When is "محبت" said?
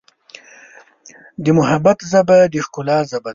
1.59-1.97